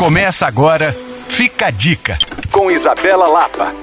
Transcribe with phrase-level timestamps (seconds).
[0.00, 0.96] Começa agora,
[1.28, 2.16] fica a dica,
[2.50, 3.74] com Isabela Lapa.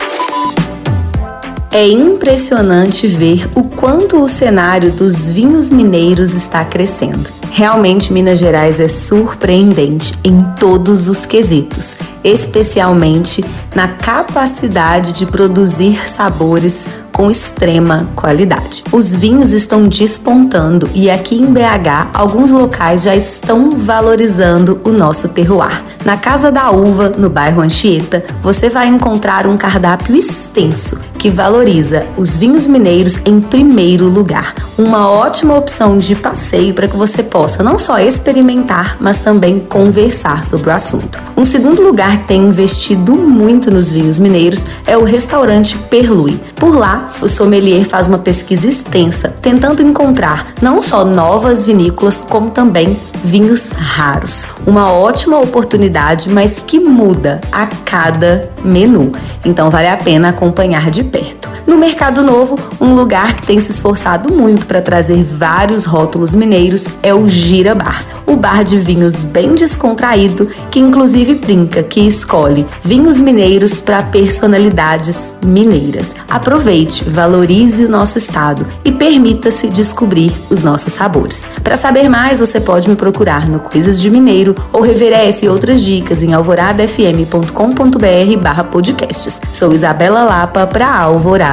[1.71, 7.30] É impressionante ver o quanto o cenário dos vinhos mineiros está crescendo.
[7.51, 13.45] Realmente, Minas Gerais é surpreendente em todos os quesitos, especialmente
[13.75, 16.88] na capacidade de produzir sabores
[17.18, 18.84] com extrema qualidade.
[18.91, 25.30] Os vinhos estão despontando e aqui em BH alguns locais já estão valorizando o nosso
[25.30, 25.84] terroir.
[26.05, 32.05] Na Casa da Uva, no bairro Anchieta, você vai encontrar um cardápio extenso que valoriza
[32.16, 34.54] os vinhos mineiros em primeiro lugar.
[34.77, 40.43] Uma ótima opção de passeio para que você possa não só experimentar, mas também conversar
[40.43, 41.27] sobre o assunto.
[41.38, 46.40] Um segundo lugar que tem investido muito nos vinhos mineiros é o restaurante Perlui.
[46.55, 52.50] Por lá, o sommelier faz uma pesquisa extensa, tentando encontrar não só novas vinícolas, como
[52.50, 54.48] também vinhos raros.
[54.66, 59.12] Uma ótima oportunidade, mas que muda a cada menu.
[59.46, 61.57] Então vale a pena acompanhar de perto.
[61.68, 66.88] No Mercado Novo, um lugar que tem se esforçado muito para trazer vários rótulos mineiros
[67.04, 72.66] é o Gira Bar, o bar de vinhos bem descontraído que inclusive brinca que escolhe
[72.82, 76.16] vinhos mineiros para personalidades mineiras.
[76.30, 81.45] Aproveite, valorize o nosso estado e permita-se descobrir os nossos sabores.
[81.64, 85.50] Para saber mais, você pode me procurar no Coisas de Mineiro ou rever essa e
[85.50, 89.38] outras dicas em alvoradafm.com.br barra podcasts.
[89.54, 90.88] Sou Isabela Lapa para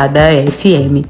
[0.05, 1.05] Alvorada FM.